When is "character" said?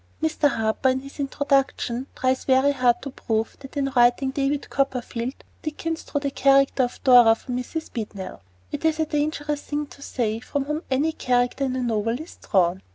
6.31-6.81, 11.11-11.65